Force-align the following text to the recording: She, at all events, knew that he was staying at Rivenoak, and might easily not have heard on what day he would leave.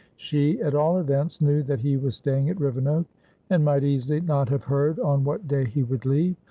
She, 0.15 0.59
at 0.59 0.73
all 0.73 0.97
events, 0.97 1.41
knew 1.41 1.61
that 1.61 1.81
he 1.81 1.95
was 1.95 2.15
staying 2.15 2.49
at 2.49 2.59
Rivenoak, 2.59 3.05
and 3.51 3.63
might 3.63 3.83
easily 3.83 4.19
not 4.19 4.49
have 4.49 4.63
heard 4.63 4.99
on 4.99 5.23
what 5.23 5.47
day 5.47 5.65
he 5.65 5.83
would 5.83 6.07
leave. 6.07 6.35